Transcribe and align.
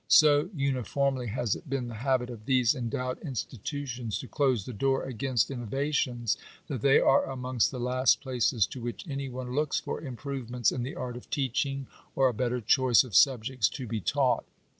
So 0.07 0.49
uniformly 0.55 1.27
has 1.27 1.55
it 1.55 1.69
been 1.69 1.87
the 1.87 1.93
habit 1.93 2.31
of 2.31 2.47
these 2.47 2.73
endowed 2.73 3.19
institutions 3.21 4.17
to 4.17 4.27
close 4.27 4.65
the 4.65 4.73
door 4.73 5.03
against 5.03 5.49
innova 5.49 5.59
Digitized 5.59 5.59
by 5.59 5.63
VjOOQIC 5.63 5.69
344 5.69 6.01
NATIONAL 6.01 6.23
EDUCATION. 6.23 6.25
tions, 6.25 6.37
that 6.69 6.81
they 6.81 6.99
are 6.99 7.25
amongst 7.29 7.69
the 7.69 7.79
last 7.79 8.21
places 8.21 8.65
to 8.65 8.81
which 8.81 9.07
any 9.07 9.29
one 9.29 9.53
looks 9.53 9.79
for 9.79 10.01
improvements 10.01 10.71
in 10.71 10.81
the 10.81 10.95
art 10.95 11.15
of 11.17 11.29
teaching, 11.29 11.85
or 12.15 12.27
a 12.29 12.33
better 12.33 12.59
choice 12.61 13.03
of 13.03 13.13
subjects 13.15 13.69
to 13.69 13.85
be 13.85 13.99
taught. 14.01 14.45